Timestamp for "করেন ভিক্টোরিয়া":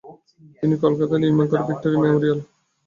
1.49-2.01